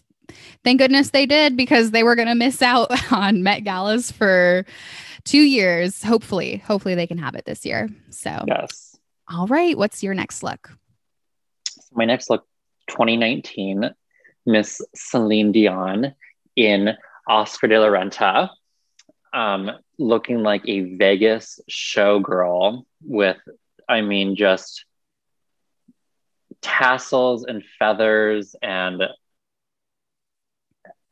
thank 0.64 0.78
goodness 0.80 1.10
they 1.10 1.26
did 1.26 1.56
because 1.56 1.90
they 1.90 2.02
were 2.02 2.16
going 2.16 2.28
to 2.28 2.34
miss 2.34 2.60
out 2.62 2.90
on 3.12 3.42
Met 3.42 3.64
Galas 3.64 4.10
for 4.10 4.64
2 5.24 5.38
years. 5.40 6.02
Hopefully, 6.02 6.56
hopefully 6.58 6.94
they 6.94 7.06
can 7.06 7.18
have 7.18 7.34
it 7.34 7.44
this 7.44 7.64
year. 7.64 7.88
So 8.10 8.44
Yes. 8.46 8.96
All 9.32 9.46
right, 9.46 9.78
what's 9.78 10.02
your 10.02 10.14
next 10.14 10.42
look? 10.42 10.70
My 11.92 12.04
next 12.04 12.28
look 12.30 12.44
2019 12.88 13.90
Miss 14.50 14.80
Celine 14.94 15.52
Dion 15.52 16.14
in 16.56 16.96
Oscar 17.28 17.68
de 17.68 17.80
la 17.80 17.86
Renta, 17.86 18.50
um, 19.32 19.70
looking 19.98 20.42
like 20.42 20.62
a 20.66 20.96
Vegas 20.96 21.60
showgirl 21.70 22.84
with, 23.02 23.38
I 23.88 24.00
mean, 24.00 24.36
just 24.36 24.84
tassels 26.60 27.44
and 27.44 27.62
feathers 27.78 28.54
and 28.60 29.02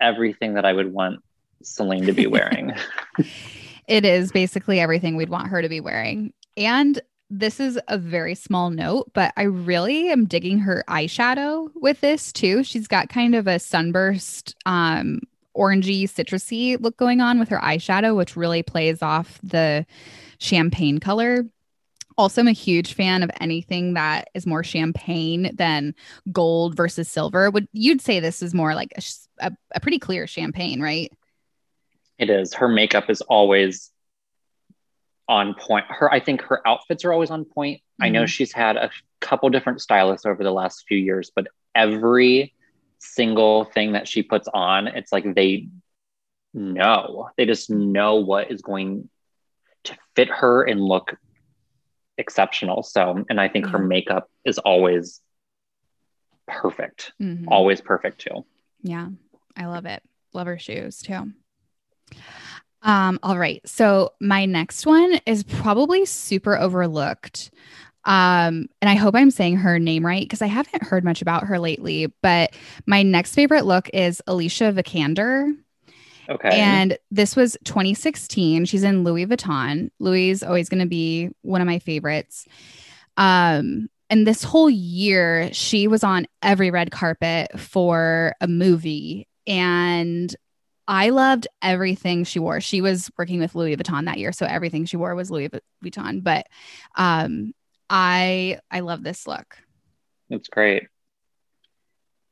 everything 0.00 0.54
that 0.54 0.64
I 0.64 0.73
would 0.73 0.92
want 0.92 1.21
Celine 1.62 2.07
to 2.07 2.12
be 2.12 2.26
wearing. 2.26 2.75
it 3.88 4.04
is 4.04 4.33
basically 4.33 4.80
everything 4.80 5.16
we'd 5.16 5.28
want 5.28 5.49
her 5.49 5.62
to 5.62 5.68
be 5.68 5.80
wearing. 5.80 6.33
And 6.57 7.00
this 7.30 7.61
is 7.61 7.78
a 7.88 7.99
very 7.99 8.35
small 8.35 8.70
note, 8.70 9.11
but 9.12 9.32
I 9.37 9.42
really 9.42 10.11
am 10.11 10.25
digging 10.25 10.61
her 10.61 10.82
eyeshadow 10.88 11.70
with 11.75 12.00
this 12.00 12.32
too. 12.32 12.64
She's 12.64 12.88
got 12.88 13.08
kind 13.08 13.35
of 13.35 13.47
a 13.47 13.58
sunburst, 13.58 14.56
um, 14.64 15.20
orangey, 15.56 16.04
citrusy 16.04 16.80
look 16.80 16.97
going 16.97 17.20
on 17.20 17.38
with 17.38 17.49
her 17.50 17.58
eyeshadow, 17.58 18.16
which 18.16 18.37
really 18.37 18.62
plays 18.62 19.02
off 19.02 19.38
the 19.42 19.85
champagne 20.38 21.00
color. 21.00 21.44
Also, 22.16 22.40
I'm 22.40 22.49
a 22.49 22.52
huge 22.52 22.94
fan 22.94 23.23
of 23.23 23.30
anything 23.40 23.94
that 23.94 24.28
is 24.35 24.47
more 24.47 24.64
champagne 24.64 25.54
than 25.54 25.94
gold 26.32 26.75
versus 26.76 27.08
silver. 27.08 27.50
Would 27.50 27.68
you'd 27.73 28.00
say 28.00 28.18
this 28.20 28.42
is 28.42 28.54
more 28.54 28.75
like 28.75 28.92
a, 28.97 29.47
a, 29.47 29.52
a 29.76 29.80
pretty 29.80 29.99
clear 29.99 30.26
champagne, 30.26 30.80
right? 30.80 31.12
It 32.18 32.30
is. 32.30 32.54
Her 32.54 32.68
makeup 32.68 33.08
is 33.11 33.20
always 33.23 33.92
on 35.28 35.54
point. 35.54 35.85
Her, 35.88 36.12
I 36.12 36.20
think 36.20 36.42
her 36.42 36.66
outfits 36.66 37.04
are 37.04 37.12
always 37.12 37.30
on 37.30 37.44
point. 37.44 37.78
Mm-hmm. 37.80 38.04
I 38.04 38.08
know 38.08 38.20
mm-hmm. 38.20 38.26
she's 38.26 38.52
had 38.52 38.76
a 38.76 38.90
couple 39.20 39.50
different 39.50 39.80
stylists 39.80 40.26
over 40.26 40.42
the 40.42 40.52
last 40.52 40.85
few 40.88 40.99
years, 40.99 41.30
but 41.35 41.49
every 41.75 42.54
single 42.99 43.64
thing 43.64 43.92
that 43.92 44.08
she 44.08 44.23
puts 44.23 44.49
on, 44.52 44.88
it's 44.88 45.12
like 45.12 45.35
they 45.35 45.68
know. 46.54 47.30
They 47.37 47.47
just 47.47 47.70
know 47.70 48.16
what 48.16 48.50
is 48.50 48.62
going 48.62 49.08
to 49.85 49.97
fit 50.16 50.28
her 50.28 50.64
and 50.64 50.80
look 50.80 51.16
exceptional. 52.16 52.82
So, 52.82 53.25
and 53.28 53.40
I 53.40 53.49
think 53.49 53.66
her 53.66 53.78
makeup 53.78 54.28
is 54.44 54.58
always 54.58 55.20
perfect. 56.47 57.12
Mm-hmm. 57.20 57.49
Always 57.49 57.80
perfect 57.80 58.20
too. 58.23 58.44
Yeah. 58.82 59.08
I 59.56 59.66
love 59.66 59.87
it. 59.87 60.02
Love 60.32 60.47
her 60.47 60.58
shoes 60.58 61.00
too. 61.00 61.32
Um, 62.82 63.18
all 63.23 63.38
right. 63.38 63.61
So 63.66 64.12
my 64.20 64.47
next 64.47 64.87
one 64.87 65.20
is 65.26 65.42
probably 65.42 66.04
super 66.04 66.56
overlooked. 66.56 67.50
Um, 68.04 68.68
and 68.80 68.88
I 68.88 68.94
hope 68.94 69.14
I'm 69.14 69.30
saying 69.30 69.56
her 69.56 69.78
name 69.78 70.06
right 70.06 70.23
because 70.23 70.40
I 70.40 70.47
haven't 70.47 70.85
heard 70.85 71.04
much 71.04 71.20
about 71.20 71.44
her 71.44 71.58
lately. 71.58 72.12
But 72.23 72.54
my 72.87 73.02
next 73.02 73.35
favorite 73.35 73.66
look 73.66 73.90
is 73.92 74.23
Alicia 74.26 74.73
Vikander. 74.73 75.54
Okay. 76.28 76.49
And 76.50 76.99
this 77.11 77.37
was 77.37 77.56
2016. 77.64 78.66
She's 78.66 78.85
in 78.85 79.02
Louis 79.02 79.26
Vuitton. 79.26 79.90
Louis 79.99 80.30
is 80.30 80.42
always 80.42 80.68
going 80.68 80.80
to 80.80 80.88
be 80.88 81.30
one 81.42 81.61
of 81.61 81.66
my 81.66 81.78
favorites. 81.78 82.47
Um, 83.16 83.88
and 84.11 84.26
this 84.26 84.42
whole 84.42 84.70
year, 84.70 85.52
she 85.52 85.87
was 85.87 86.04
on 86.04 86.26
every 86.42 86.70
red 86.70 86.90
carpet 86.90 87.58
for 87.58 88.35
a 88.40 88.49
movie. 88.49 89.26
And 89.47 90.35
I 90.88 91.11
loved 91.11 91.47
everything 91.61 92.25
she 92.25 92.38
wore. 92.38 92.62
She 92.62 92.80
was 92.80 93.11
working 93.18 93.40
with 93.40 93.54
Louis 93.54 93.76
Vuitton 93.76 94.07
that 94.07 94.16
year, 94.16 94.33
so 94.33 94.47
everything 94.47 94.87
she 94.87 94.97
wore 94.97 95.14
was 95.14 95.30
Louis 95.30 95.50
Vuitton. 95.85 96.25
But 96.25 96.47
um, 96.97 97.52
I 97.90 98.59
I 98.71 98.80
love 98.80 99.02
this 99.02 99.26
look. 99.26 99.59
It's 100.30 100.49
great. 100.49 100.85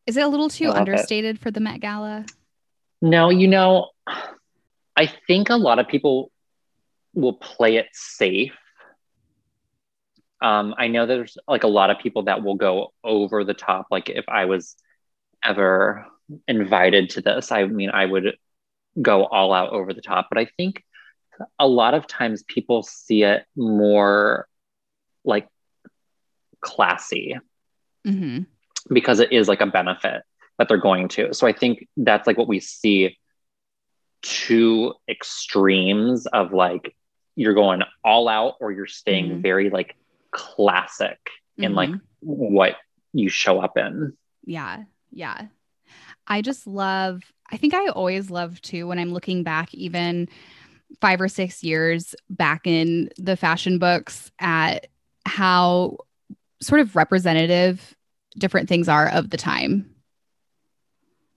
Is 0.07 0.17
it 0.17 0.25
a 0.25 0.29
little 0.29 0.49
too 0.49 0.71
understated 0.71 1.37
it. 1.37 1.43
for 1.43 1.51
the 1.51 1.61
Met 1.61 1.81
Gala? 1.81 2.25
No, 3.03 3.29
you 3.29 3.47
know, 3.47 3.91
I 4.97 5.13
think 5.27 5.51
a 5.51 5.57
lot 5.57 5.79
of 5.79 5.89
people 5.89 6.31
will 7.13 7.35
play 7.35 7.77
it 7.77 7.89
safe. 7.93 8.55
Um, 10.41 10.75
I 10.79 10.89
know 10.89 11.05
there's 11.05 11.37
like 11.47 11.65
a 11.65 11.69
lot 11.69 11.91
of 11.91 11.99
people 11.99 12.25
that 12.25 12.43
will 12.43 12.55
go 12.55 12.95
over 13.05 13.45
the 13.45 13.55
top. 13.55 13.89
Like 13.91 14.09
if 14.09 14.27
I 14.29 14.47
was 14.47 14.77
ever 15.45 16.07
invited 16.49 17.11
to 17.11 17.21
this, 17.21 17.53
I 17.53 17.65
mean, 17.65 17.91
I 17.91 18.07
would 18.07 18.37
go 19.01 19.25
all 19.25 19.53
out 19.53 19.73
over 19.73 19.93
the 19.93 20.03
top. 20.03 20.29
But 20.31 20.39
I 20.39 20.47
think 20.57 20.83
a 21.59 21.69
lot 21.69 21.95
of 21.95 22.07
times 22.07 22.43
people 22.43 22.83
see 22.83 23.23
it 23.23 23.45
more 23.57 24.49
like 25.25 25.49
classy 26.61 27.39
mm-hmm. 28.07 28.43
because 28.93 29.21
it 29.21 29.33
is 29.33 29.49
like 29.49 29.61
a 29.61 29.67
benefit 29.67 30.23
that 30.59 30.69
they're 30.69 30.79
going 30.79 31.09
to. 31.09 31.35
So 31.35 31.47
I 31.47 31.53
think 31.53 31.87
that's 31.97 32.27
like 32.27 32.39
what 32.39 32.49
we 32.49 32.61
see 32.61 33.19
two 34.23 34.95
extremes 35.09 36.27
of 36.27 36.53
like 36.53 36.97
you're 37.35 37.55
going 37.55 37.83
all 38.03 38.29
out 38.29 38.55
or 38.61 38.73
you're 38.73 38.87
staying 38.87 39.29
mm-hmm. 39.29 39.43
very 39.43 39.71
like 39.71 39.95
classic 40.31 41.19
mm-hmm. 41.25 41.65
in 41.65 41.75
like 41.75 41.91
what 42.21 42.77
you 43.13 43.29
show 43.29 43.61
up 43.61 43.77
in. 43.77 44.17
Yeah. 44.45 44.85
Yeah. 45.11 45.47
I 46.27 46.43
just 46.43 46.67
love, 46.67 47.23
I 47.51 47.57
think 47.57 47.75
I 47.75 47.89
always 47.89 48.31
love 48.31 48.61
too 48.63 48.87
when 48.87 48.99
I'm 48.99 49.13
looking 49.13 49.43
back, 49.43 49.73
even 49.75 50.29
five 51.01 51.21
or 51.21 51.29
six 51.29 51.63
years 51.63 52.15
back 52.31 52.67
in 52.67 53.11
the 53.19 53.37
fashion 53.37 53.79
books, 53.79 54.31
at 54.39 54.89
how 55.25 55.99
sort 56.61 56.81
of 56.81 56.97
representative 56.97 57.97
different 58.39 58.69
things 58.69 58.89
are 58.89 59.09
of 59.09 59.31
the 59.31 59.37
time. 59.37 59.91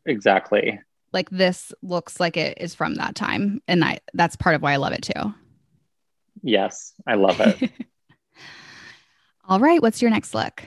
Exactly. 0.05 0.79
Like 1.11 1.29
this 1.29 1.73
looks 1.81 2.19
like 2.19 2.37
it 2.37 2.57
is 2.59 2.75
from 2.75 2.95
that 2.95 3.15
time. 3.15 3.61
And 3.67 3.83
I 3.83 3.99
that's 4.13 4.35
part 4.35 4.55
of 4.55 4.61
why 4.61 4.73
I 4.73 4.77
love 4.77 4.93
it 4.93 5.03
too. 5.03 5.33
Yes, 6.41 6.93
I 7.07 7.15
love 7.15 7.39
it. 7.39 7.71
All 9.47 9.59
right. 9.59 9.81
What's 9.81 10.01
your 10.01 10.11
next 10.11 10.33
look? 10.33 10.63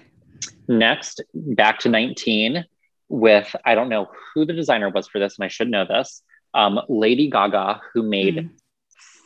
Next, 0.68 1.22
back 1.34 1.78
to 1.80 1.88
19 1.88 2.64
with 3.12 3.54
I 3.64 3.75
don't 3.75 3.90
know 3.90 4.09
who 4.35 4.47
the 4.47 4.54
designer 4.54 4.88
was 4.88 5.07
for 5.07 5.19
this, 5.19 5.37
and 5.37 5.45
I 5.45 5.49
should 5.49 5.71
know 5.71 5.85
this. 5.85 6.23
Um, 6.54 6.81
Lady 6.88 7.31
Gaga, 7.31 7.81
who 7.92 8.02
made 8.02 8.37
mm. 8.37 8.50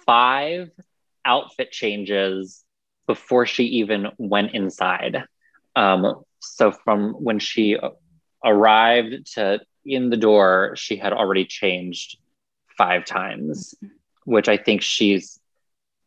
five 0.05 0.71
outfit 1.25 1.71
changes 1.71 2.64
before 3.07 3.47
she 3.47 3.64
even 3.64 4.09
went 4.19 4.55
inside. 4.55 5.25
Um, 5.76 6.23
so 6.40 6.73
from 6.73 7.12
when 7.12 7.38
she 7.38 7.78
arrived 8.45 9.35
to 9.35 9.61
in 9.85 10.11
the 10.11 10.16
door, 10.16 10.75
she 10.76 10.97
had 10.97 11.12
already 11.12 11.45
changed 11.45 12.19
five 12.76 13.05
times, 13.05 13.76
which 14.25 14.49
I 14.49 14.57
think 14.57 14.83
she's 14.83 15.38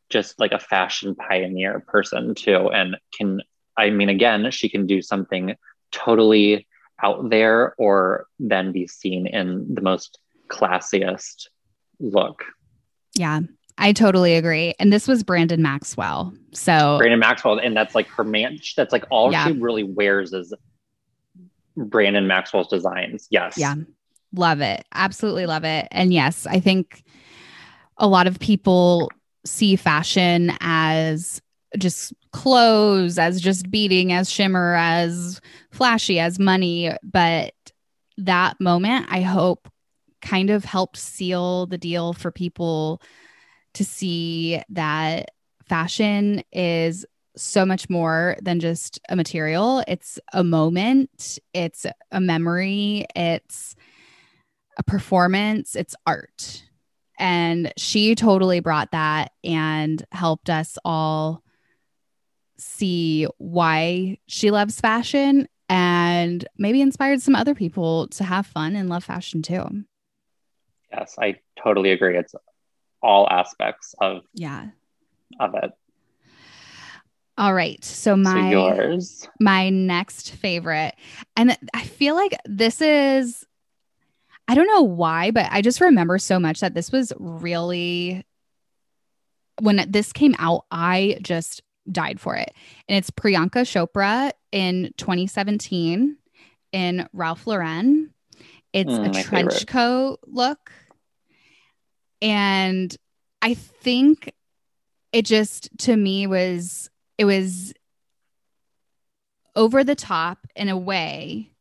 just 0.09 0.37
like 0.37 0.51
a 0.51 0.59
fashion 0.59 1.15
pioneer 1.15 1.79
person 1.79 2.35
too, 2.35 2.69
and 2.69 2.97
can. 3.17 3.41
I 3.77 3.91
mean, 3.91 4.09
again, 4.09 4.51
she 4.51 4.67
can 4.67 4.87
do 4.87 5.01
something 5.01 5.55
totally 5.91 6.67
out 7.03 7.29
there 7.29 7.75
or 7.77 8.27
then 8.39 8.71
be 8.71 8.87
seen 8.87 9.27
in 9.27 9.73
the 9.73 9.81
most 9.81 10.19
classiest 10.49 11.47
look. 11.99 12.43
Yeah, 13.15 13.41
I 13.77 13.93
totally 13.93 14.35
agree. 14.35 14.73
And 14.79 14.91
this 14.91 15.07
was 15.07 15.23
Brandon 15.23 15.61
Maxwell. 15.61 16.33
So 16.53 16.97
Brandon 16.97 17.19
Maxwell, 17.19 17.59
and 17.59 17.75
that's 17.75 17.95
like 17.95 18.07
her 18.07 18.23
man. 18.23 18.59
That's 18.75 18.91
like 18.91 19.05
all 19.09 19.31
yeah. 19.31 19.47
she 19.47 19.53
really 19.53 19.83
wears 19.83 20.33
is 20.33 20.53
Brandon 21.75 22.27
Maxwell's 22.27 22.67
designs. 22.67 23.27
Yes. 23.29 23.57
Yeah. 23.57 23.75
Love 24.33 24.61
it. 24.61 24.85
Absolutely 24.93 25.45
love 25.45 25.63
it. 25.63 25.87
And 25.91 26.13
yes, 26.13 26.45
I 26.45 26.59
think 26.59 27.03
a 27.97 28.07
lot 28.07 28.27
of 28.27 28.39
people 28.39 29.09
see 29.45 29.75
fashion 29.75 30.51
as 30.59 31.41
just 31.77 32.13
clothes, 32.31 33.17
as 33.17 33.41
just 33.41 33.69
beading, 33.69 34.11
as 34.11 34.29
shimmer, 34.29 34.75
as 34.75 35.39
flashy, 35.71 36.19
as 36.19 36.39
money. 36.39 36.91
But 37.03 37.53
that 38.17 38.59
moment, 38.59 39.07
I 39.09 39.21
hope, 39.21 39.69
kind 40.21 40.49
of 40.49 40.65
helped 40.65 40.97
seal 40.97 41.65
the 41.67 41.77
deal 41.77 42.11
for 42.13 42.31
people 42.31 43.01
to 43.73 43.85
see 43.85 44.61
that 44.69 45.29
fashion 45.67 46.43
is 46.51 47.05
so 47.37 47.65
much 47.65 47.89
more 47.89 48.35
than 48.41 48.59
just 48.59 48.99
a 49.07 49.15
material. 49.15 49.83
It's 49.87 50.19
a 50.33 50.43
moment, 50.43 51.39
it's 51.53 51.85
a 52.11 52.19
memory, 52.19 53.05
it's 53.15 53.75
a 54.77 54.83
performance, 54.83 55.75
it's 55.75 55.95
art. 56.05 56.63
And 57.17 57.71
she 57.77 58.15
totally 58.15 58.59
brought 58.59 58.91
that 58.91 59.31
and 59.43 60.03
helped 60.11 60.49
us 60.49 60.77
all 60.83 61.43
see 62.59 63.27
why 63.37 64.17
she 64.27 64.51
loves 64.51 64.79
fashion 64.79 65.47
and 65.69 66.47
maybe 66.57 66.81
inspired 66.81 67.21
some 67.21 67.35
other 67.35 67.55
people 67.55 68.07
to 68.09 68.23
have 68.23 68.45
fun 68.45 68.75
and 68.75 68.89
love 68.89 69.03
fashion 69.03 69.41
too. 69.41 69.65
Yes, 70.91 71.15
I 71.19 71.35
totally 71.61 71.91
agree. 71.91 72.17
It's 72.17 72.33
all 73.01 73.27
aspects 73.29 73.95
of 74.01 74.23
yeah 74.33 74.67
of 75.39 75.55
it. 75.55 75.71
All 77.37 77.53
right. 77.53 77.81
So 77.83 78.17
my 78.17 78.33
so 78.33 78.39
yours. 78.49 79.29
my 79.39 79.69
next 79.69 80.31
favorite. 80.31 80.95
And 81.37 81.57
I 81.73 81.83
feel 81.83 82.15
like 82.15 82.37
this 82.45 82.81
is 82.81 83.45
I 84.47 84.55
don't 84.55 84.67
know 84.67 84.81
why, 84.81 85.31
but 85.31 85.47
I 85.51 85.61
just 85.61 85.79
remember 85.79 86.17
so 86.17 86.39
much 86.39 86.59
that 86.59 86.73
this 86.73 86.91
was 86.91 87.13
really 87.19 88.25
when 89.61 89.85
this 89.89 90.11
came 90.11 90.35
out, 90.39 90.65
I 90.71 91.19
just 91.21 91.61
died 91.91 92.19
for 92.19 92.35
it. 92.35 92.53
And 92.87 92.97
it's 92.97 93.11
Priyanka 93.11 93.63
Chopra 93.65 94.31
in 94.51 94.91
2017 94.97 96.17
in 96.71 97.09
Ralph 97.13 97.47
Lauren. 97.47 98.13
It's 98.73 98.91
mm, 98.91 99.09
a 99.09 99.23
trench 99.23 99.51
favorite. 99.51 99.67
coat 99.67 100.19
look. 100.25 100.71
And 102.21 102.95
I 103.41 103.53
think 103.53 104.33
it 105.11 105.25
just 105.25 105.69
to 105.79 105.95
me 105.95 106.27
was 106.27 106.89
it 107.17 107.25
was 107.25 107.73
over 109.55 109.83
the 109.83 109.95
top 109.95 110.39
in 110.55 110.69
a 110.69 110.77
way 110.77 111.51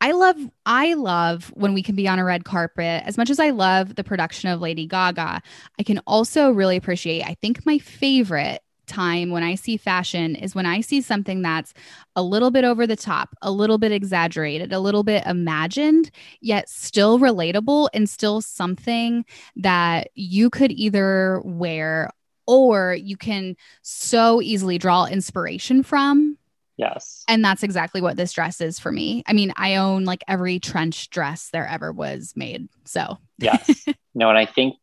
I 0.00 0.12
love 0.12 0.36
I 0.66 0.94
love 0.94 1.52
when 1.54 1.74
we 1.74 1.82
can 1.82 1.94
be 1.94 2.08
on 2.08 2.18
a 2.18 2.24
red 2.24 2.44
carpet. 2.44 3.02
As 3.04 3.16
much 3.16 3.30
as 3.30 3.38
I 3.38 3.50
love 3.50 3.94
the 3.94 4.04
production 4.04 4.50
of 4.50 4.60
Lady 4.60 4.86
Gaga, 4.86 5.42
I 5.78 5.82
can 5.82 5.98
also 6.06 6.50
really 6.50 6.76
appreciate 6.76 7.24
I 7.24 7.34
think 7.40 7.64
my 7.66 7.78
favorite 7.78 8.60
time 8.88 9.30
when 9.30 9.42
I 9.42 9.54
see 9.54 9.76
fashion 9.76 10.34
is 10.34 10.54
when 10.54 10.66
I 10.66 10.80
see 10.80 11.00
something 11.00 11.42
that's 11.42 11.72
a 12.16 12.22
little 12.22 12.50
bit 12.50 12.64
over 12.64 12.86
the 12.86 12.96
top, 12.96 13.36
a 13.42 13.50
little 13.50 13.78
bit 13.78 13.92
exaggerated, 13.92 14.72
a 14.72 14.80
little 14.80 15.04
bit 15.04 15.24
imagined, 15.26 16.10
yet 16.40 16.68
still 16.68 17.18
relatable 17.18 17.88
and 17.94 18.08
still 18.08 18.40
something 18.40 19.24
that 19.56 20.08
you 20.14 20.50
could 20.50 20.72
either 20.72 21.40
wear 21.44 22.10
or 22.46 22.94
you 22.94 23.16
can 23.16 23.54
so 23.82 24.40
easily 24.40 24.78
draw 24.78 25.04
inspiration 25.04 25.82
from 25.82 26.38
Yes. 26.78 27.24
And 27.26 27.44
that's 27.44 27.64
exactly 27.64 28.00
what 28.00 28.16
this 28.16 28.32
dress 28.32 28.60
is 28.60 28.78
for 28.78 28.92
me. 28.92 29.24
I 29.26 29.32
mean, 29.32 29.52
I 29.56 29.76
own 29.76 30.04
like 30.04 30.22
every 30.28 30.60
trench 30.60 31.10
dress 31.10 31.50
there 31.52 31.66
ever 31.66 31.92
was 31.92 32.32
made. 32.36 32.68
So, 32.84 33.18
yes. 33.36 33.84
No, 34.14 34.30
and 34.30 34.38
I 34.38 34.46
think 34.46 34.74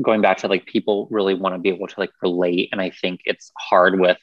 going 0.00 0.20
back 0.20 0.38
to 0.38 0.48
like 0.48 0.66
people 0.66 1.08
really 1.10 1.34
want 1.34 1.54
to 1.54 1.58
be 1.58 1.68
able 1.68 1.86
to 1.86 2.00
like 2.00 2.10
relate. 2.22 2.68
And 2.72 2.80
I 2.80 2.90
think 2.90 3.20
it's 3.24 3.52
hard 3.58 3.98
with 3.98 4.18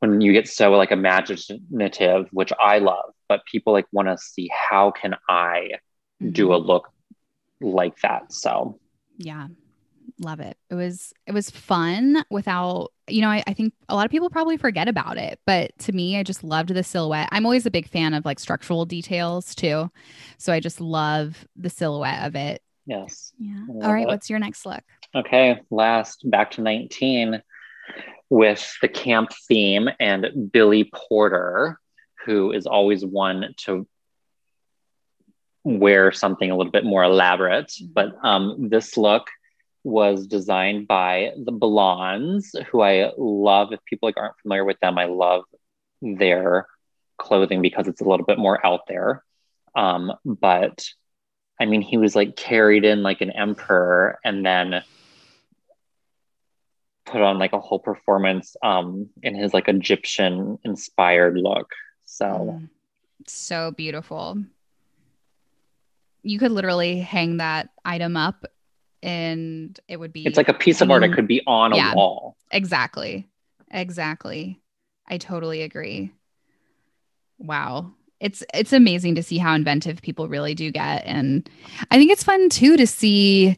when 0.00 0.20
you 0.20 0.32
get 0.32 0.48
so 0.48 0.72
like 0.72 0.92
imaginative, 0.92 2.28
which 2.30 2.52
I 2.58 2.78
love, 2.78 3.12
but 3.28 3.44
people 3.50 3.72
like 3.72 3.86
want 3.92 4.08
to 4.08 4.18
see 4.18 4.50
how 4.52 4.90
can 4.90 5.16
I 5.28 5.70
mm-hmm. 6.22 6.30
do 6.30 6.54
a 6.54 6.56
look 6.56 6.88
like 7.60 7.98
that. 8.00 8.32
So, 8.32 8.78
yeah 9.16 9.48
love 10.20 10.40
it. 10.40 10.56
It 10.70 10.74
was 10.74 11.12
it 11.26 11.32
was 11.32 11.50
fun 11.50 12.24
without, 12.30 12.92
you 13.08 13.20
know, 13.20 13.28
I, 13.28 13.42
I 13.46 13.52
think 13.52 13.74
a 13.88 13.94
lot 13.94 14.04
of 14.04 14.10
people 14.10 14.30
probably 14.30 14.56
forget 14.56 14.88
about 14.88 15.16
it, 15.16 15.40
but 15.46 15.76
to 15.80 15.92
me, 15.92 16.16
I 16.18 16.22
just 16.22 16.44
loved 16.44 16.70
the 16.70 16.82
silhouette. 16.82 17.28
I'm 17.32 17.46
always 17.46 17.66
a 17.66 17.70
big 17.70 17.88
fan 17.88 18.14
of 18.14 18.24
like 18.24 18.38
structural 18.38 18.84
details 18.84 19.54
too. 19.54 19.90
So 20.38 20.52
I 20.52 20.60
just 20.60 20.80
love 20.80 21.46
the 21.56 21.70
silhouette 21.70 22.26
of 22.26 22.34
it. 22.34 22.62
Yes. 22.88 23.32
Yeah. 23.38 23.66
All 23.68 23.92
right. 23.92 24.04
It. 24.04 24.08
What's 24.08 24.30
your 24.30 24.38
next 24.38 24.64
look? 24.64 24.82
Okay. 25.14 25.60
Last 25.70 26.28
back 26.28 26.52
to 26.52 26.62
19 26.62 27.42
with 28.30 28.76
the 28.80 28.88
camp 28.88 29.30
theme 29.46 29.90
and 30.00 30.50
Billy 30.50 30.90
Porter, 30.92 31.78
who 32.24 32.50
is 32.50 32.66
always 32.66 33.04
one 33.04 33.54
to 33.58 33.86
wear 35.64 36.12
something 36.12 36.50
a 36.50 36.56
little 36.56 36.72
bit 36.72 36.84
more 36.84 37.04
elaborate. 37.04 37.72
But 37.92 38.12
um, 38.22 38.70
this 38.70 38.96
look 38.96 39.28
was 39.84 40.26
designed 40.26 40.88
by 40.88 41.32
the 41.36 41.52
Blonds, 41.52 42.56
who 42.70 42.80
I 42.80 43.12
love. 43.18 43.70
If 43.72 43.84
people 43.84 44.08
like 44.08 44.16
aren't 44.16 44.38
familiar 44.40 44.64
with 44.64 44.80
them, 44.80 44.96
I 44.96 45.04
love 45.04 45.44
their 46.00 46.66
clothing 47.18 47.60
because 47.60 47.86
it's 47.86 48.00
a 48.00 48.08
little 48.08 48.24
bit 48.24 48.38
more 48.38 48.64
out 48.64 48.86
there. 48.88 49.24
Um, 49.74 50.14
but 50.24 50.86
I 51.60 51.66
mean, 51.66 51.82
he 51.82 51.96
was 51.96 52.14
like 52.14 52.36
carried 52.36 52.84
in 52.84 53.02
like 53.02 53.20
an 53.20 53.30
emperor 53.30 54.18
and 54.24 54.44
then 54.44 54.82
put 57.04 57.20
on 57.20 57.38
like 57.38 57.52
a 57.52 57.58
whole 57.58 57.78
performance 57.78 58.56
um, 58.62 59.08
in 59.22 59.34
his 59.34 59.52
like 59.52 59.68
Egyptian 59.68 60.58
inspired 60.64 61.36
look. 61.36 61.70
So, 62.04 62.60
mm, 62.60 62.68
so 63.26 63.72
beautiful. 63.72 64.38
You 66.22 66.38
could 66.38 66.52
literally 66.52 67.00
hang 67.00 67.38
that 67.38 67.70
item 67.84 68.16
up 68.16 68.46
and 69.02 69.78
it 69.88 69.98
would 69.98 70.12
be 70.12 70.26
it's 70.26 70.36
like 70.36 70.48
a 70.48 70.54
piece 70.54 70.80
of 70.80 70.90
art. 70.90 71.02
That 71.02 71.12
could 71.12 71.28
be 71.28 71.42
on 71.46 71.74
yeah, 71.74 71.92
a 71.92 71.96
wall. 71.96 72.36
Exactly. 72.50 73.26
Exactly. 73.70 74.60
I 75.08 75.18
totally 75.18 75.62
agree. 75.62 76.12
Wow 77.38 77.94
it's 78.20 78.42
it's 78.52 78.72
amazing 78.72 79.14
to 79.14 79.22
see 79.22 79.38
how 79.38 79.54
inventive 79.54 80.02
people 80.02 80.28
really 80.28 80.54
do 80.54 80.70
get. 80.70 81.04
And 81.06 81.48
i 81.90 81.96
think 81.96 82.10
it's 82.10 82.24
fun 82.24 82.48
too 82.48 82.76
to 82.76 82.86
see 82.86 83.56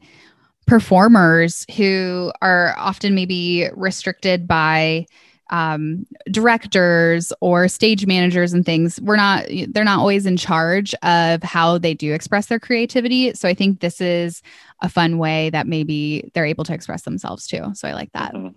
performers 0.66 1.66
who 1.76 2.32
are 2.42 2.74
often 2.78 3.14
maybe 3.14 3.68
restricted 3.74 4.46
by 4.46 5.04
um, 5.50 6.06
directors 6.30 7.32
or 7.40 7.66
stage 7.66 8.06
managers 8.06 8.52
and 8.52 8.64
things. 8.64 9.00
We're 9.00 9.16
not 9.16 9.46
they're 9.70 9.84
not 9.84 9.98
always 9.98 10.24
in 10.26 10.36
charge 10.36 10.94
of 11.02 11.42
how 11.42 11.76
they 11.78 11.92
do 11.92 12.14
express 12.14 12.46
their 12.46 12.60
creativity. 12.60 13.34
So 13.34 13.48
i 13.48 13.54
think 13.54 13.80
this 13.80 14.00
is 14.00 14.42
a 14.80 14.88
fun 14.88 15.18
way 15.18 15.50
that 15.50 15.66
maybe 15.66 16.30
they're 16.34 16.46
able 16.46 16.64
to 16.64 16.72
express 16.72 17.02
themselves 17.02 17.46
too. 17.46 17.74
So 17.74 17.88
i 17.88 17.92
like 17.92 18.12
that. 18.12 18.34
Mm-hmm. 18.34 18.56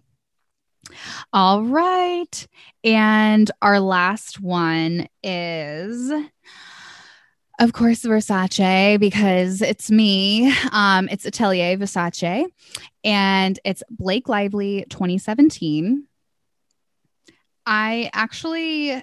All 1.32 1.64
right 1.64 2.48
and 2.84 3.50
our 3.62 3.80
last 3.80 4.42
one 4.42 5.08
is 5.24 6.12
of 7.60 7.74
course 7.74 8.02
versace 8.02 9.00
because 9.00 9.62
it's 9.62 9.90
me 9.90 10.54
um 10.72 11.08
it's 11.10 11.26
atelier 11.26 11.78
versace 11.78 12.46
and 13.04 13.60
it's 13.64 13.84
blake 13.90 14.28
lively 14.28 14.86
2017 14.90 16.08
I 17.66 18.10
actually 18.14 19.02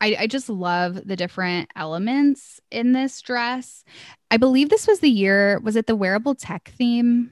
I, 0.00 0.16
I, 0.18 0.26
just 0.26 0.50
love 0.50 1.06
the 1.06 1.16
different 1.16 1.70
elements 1.76 2.60
in 2.70 2.92
this 2.92 3.22
dress. 3.22 3.84
I 4.30 4.36
believe 4.36 4.68
this 4.68 4.86
was 4.86 5.00
the 5.00 5.08
year, 5.08 5.60
was 5.60 5.76
it 5.76 5.86
the 5.86 5.96
wearable 5.96 6.34
tech 6.34 6.72
theme 6.76 7.30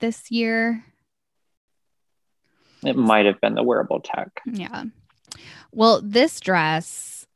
this 0.00 0.30
year? 0.30 0.82
It 2.82 2.96
might 2.96 3.26
have 3.26 3.40
been 3.40 3.54
the 3.54 3.62
wearable 3.62 4.00
tech. 4.00 4.40
Yeah. 4.46 4.84
Well, 5.72 6.00
this 6.02 6.40
dress, 6.40 7.26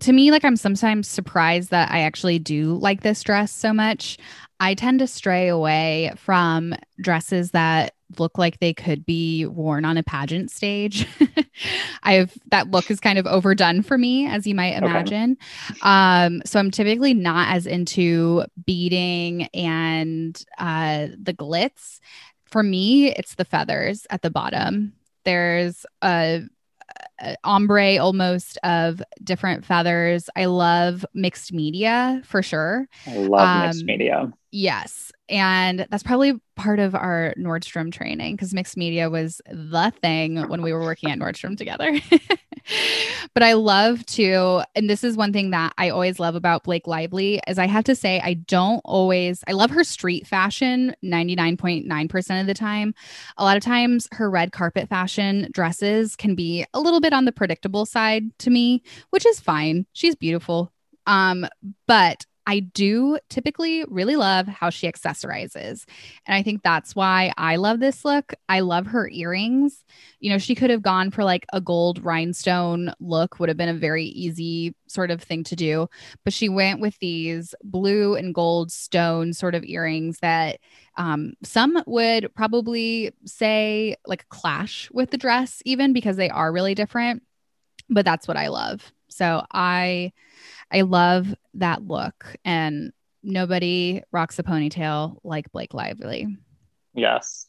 to 0.00 0.12
me, 0.12 0.30
like 0.30 0.44
I'm 0.44 0.56
sometimes 0.56 1.08
surprised 1.08 1.70
that 1.70 1.90
I 1.90 2.00
actually 2.00 2.38
do 2.38 2.74
like 2.74 3.02
this 3.02 3.22
dress 3.22 3.52
so 3.52 3.72
much. 3.72 4.18
I 4.60 4.74
tend 4.74 5.00
to 5.00 5.06
stray 5.06 5.48
away 5.48 6.12
from 6.16 6.74
dresses 7.00 7.50
that 7.52 7.94
look 8.18 8.38
like 8.38 8.60
they 8.60 8.72
could 8.72 9.04
be 9.04 9.46
worn 9.46 9.84
on 9.84 9.96
a 9.96 10.02
pageant 10.02 10.50
stage. 10.50 11.06
I've 12.02 12.36
that 12.50 12.70
look 12.70 12.90
is 12.90 13.00
kind 13.00 13.18
of 13.18 13.26
overdone 13.26 13.82
for 13.82 13.98
me, 13.98 14.26
as 14.26 14.46
you 14.46 14.54
might 14.54 14.76
imagine. 14.76 15.36
Okay. 15.70 15.80
Um, 15.82 16.42
so 16.44 16.58
I'm 16.58 16.70
typically 16.70 17.14
not 17.14 17.54
as 17.54 17.66
into 17.66 18.44
beading 18.64 19.44
and 19.54 20.40
uh, 20.58 21.08
the 21.20 21.34
glitz. 21.34 22.00
For 22.54 22.62
me, 22.62 23.10
it's 23.10 23.34
the 23.34 23.44
feathers 23.44 24.06
at 24.10 24.22
the 24.22 24.30
bottom. 24.30 24.92
There's 25.24 25.84
a 26.02 26.42
ombre 27.44 27.98
almost 27.98 28.58
of 28.62 29.02
different 29.22 29.64
feathers. 29.64 30.28
I 30.36 30.46
love 30.46 31.04
mixed 31.14 31.52
media 31.52 32.22
for 32.24 32.42
sure. 32.42 32.88
I 33.06 33.16
love 33.16 33.48
um, 33.48 33.66
mixed 33.66 33.84
media. 33.84 34.32
Yes. 34.50 35.10
And 35.28 35.86
that's 35.90 36.02
probably 36.02 36.34
part 36.54 36.78
of 36.78 36.94
our 36.94 37.34
Nordstrom 37.36 37.90
training 37.90 38.36
because 38.36 38.54
mixed 38.54 38.76
media 38.76 39.10
was 39.10 39.40
the 39.50 39.92
thing 40.00 40.48
when 40.48 40.62
we 40.62 40.72
were 40.72 40.82
working 40.82 41.10
at 41.10 41.18
Nordstrom 41.18 41.56
together. 41.56 41.98
but 43.34 43.42
I 43.42 43.54
love 43.54 44.04
to, 44.06 44.62
and 44.74 44.88
this 44.88 45.02
is 45.02 45.16
one 45.16 45.32
thing 45.32 45.50
that 45.50 45.72
I 45.78 45.88
always 45.88 46.20
love 46.20 46.34
about 46.34 46.64
Blake 46.64 46.86
Lively 46.86 47.40
is 47.48 47.58
I 47.58 47.66
have 47.66 47.84
to 47.84 47.94
say 47.94 48.20
I 48.20 48.34
don't 48.34 48.80
always 48.84 49.42
I 49.48 49.52
love 49.52 49.70
her 49.70 49.82
street 49.82 50.26
fashion 50.26 50.94
99.9% 51.02 52.40
of 52.40 52.46
the 52.46 52.54
time. 52.54 52.94
A 53.36 53.44
lot 53.44 53.56
of 53.56 53.62
times 53.62 54.08
her 54.12 54.30
red 54.30 54.52
carpet 54.52 54.88
fashion 54.88 55.48
dresses 55.52 56.16
can 56.16 56.34
be 56.34 56.64
a 56.74 56.80
little 56.80 57.00
bit 57.04 57.12
on 57.12 57.26
the 57.26 57.32
predictable 57.32 57.84
side 57.84 58.36
to 58.38 58.48
me, 58.48 58.82
which 59.10 59.26
is 59.26 59.38
fine. 59.38 59.84
She's 59.92 60.14
beautiful. 60.16 60.72
Um, 61.06 61.46
but 61.86 62.24
I 62.46 62.60
do 62.60 63.18
typically 63.30 63.84
really 63.88 64.16
love 64.16 64.46
how 64.46 64.70
she 64.70 64.90
accessorizes. 64.90 65.84
And 66.26 66.34
I 66.34 66.42
think 66.42 66.62
that's 66.62 66.94
why 66.94 67.32
I 67.38 67.56
love 67.56 67.80
this 67.80 68.04
look. 68.04 68.34
I 68.48 68.60
love 68.60 68.86
her 68.88 69.08
earrings. 69.08 69.84
You 70.20 70.30
know, 70.30 70.38
she 70.38 70.54
could 70.54 70.70
have 70.70 70.82
gone 70.82 71.10
for 71.10 71.24
like 71.24 71.46
a 71.52 71.60
gold 71.60 72.04
rhinestone 72.04 72.92
look, 73.00 73.40
would 73.40 73.48
have 73.48 73.56
been 73.56 73.68
a 73.68 73.74
very 73.74 74.04
easy 74.04 74.74
sort 74.88 75.10
of 75.10 75.22
thing 75.22 75.44
to 75.44 75.56
do. 75.56 75.88
But 76.24 76.34
she 76.34 76.48
went 76.48 76.80
with 76.80 76.98
these 76.98 77.54
blue 77.64 78.14
and 78.14 78.34
gold 78.34 78.70
stone 78.70 79.32
sort 79.32 79.54
of 79.54 79.64
earrings 79.64 80.18
that 80.20 80.60
um, 80.96 81.34
some 81.42 81.82
would 81.86 82.34
probably 82.34 83.12
say 83.24 83.96
like 84.06 84.28
clash 84.28 84.90
with 84.92 85.10
the 85.10 85.18
dress, 85.18 85.62
even 85.64 85.92
because 85.92 86.16
they 86.16 86.30
are 86.30 86.52
really 86.52 86.74
different. 86.74 87.22
But 87.88 88.04
that's 88.04 88.28
what 88.28 88.36
I 88.36 88.48
love. 88.48 88.92
So 89.08 89.44
I 89.52 90.12
I 90.74 90.80
love 90.80 91.32
that 91.54 91.86
look 91.86 92.34
and 92.44 92.92
nobody 93.22 94.02
rocks 94.10 94.40
a 94.40 94.42
ponytail 94.42 95.18
like 95.22 95.52
Blake 95.52 95.72
Lively. 95.72 96.36
Yes. 96.94 97.46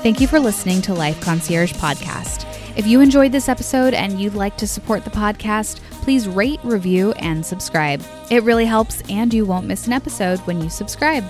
Thank 0.00 0.20
you 0.20 0.28
for 0.28 0.38
listening 0.38 0.80
to 0.82 0.94
Life 0.94 1.20
Concierge 1.20 1.72
Podcast. 1.72 2.46
If 2.78 2.86
you 2.86 3.00
enjoyed 3.00 3.32
this 3.32 3.48
episode 3.48 3.94
and 3.94 4.20
you'd 4.20 4.34
like 4.34 4.56
to 4.58 4.68
support 4.68 5.04
the 5.04 5.10
podcast, 5.10 5.80
please 6.02 6.28
rate, 6.28 6.60
review, 6.62 7.12
and 7.14 7.44
subscribe. 7.44 8.00
It 8.30 8.44
really 8.44 8.64
helps, 8.64 9.02
and 9.10 9.34
you 9.34 9.44
won't 9.44 9.66
miss 9.66 9.88
an 9.88 9.92
episode 9.92 10.38
when 10.40 10.62
you 10.62 10.70
subscribe. 10.70 11.24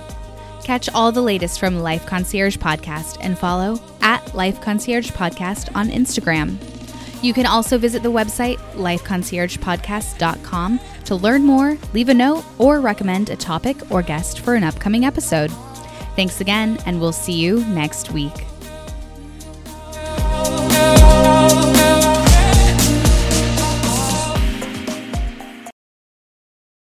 Catch 0.64 0.88
all 0.90 1.12
the 1.12 1.23
latest 1.23 1.59
from 1.59 1.81
Life 1.81 2.07
Concierge 2.07 2.57
Podcast 2.57 3.16
and 3.20 3.38
follow 3.38 3.81
at 4.03 4.35
Life 4.35 4.61
Concierge 4.61 5.11
Podcast 5.11 5.75
on 5.75 5.88
Instagram. 5.88 6.57
You 7.23 7.33
can 7.35 7.46
also 7.46 7.79
visit 7.79 8.03
the 8.03 8.11
website 8.11 8.57
lifeconciergepodcast.com 8.75 10.81
to 11.05 11.14
learn 11.14 11.44
more, 11.44 11.79
leave 11.92 12.09
a 12.09 12.14
note, 12.14 12.44
or 12.59 12.81
recommend 12.81 13.31
a 13.31 13.37
topic 13.37 13.77
or 13.90 14.03
guest 14.03 14.40
for 14.40 14.55
an 14.55 14.64
upcoming 14.64 15.05
episode. 15.05 15.51
Thanks 16.16 16.40
again, 16.40 16.79
and 16.87 17.01
we'll 17.01 17.12
see 17.12 17.35
you 17.35 17.64
next 17.66 18.11
week. 18.12 18.46